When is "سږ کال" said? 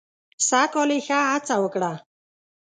0.47-0.89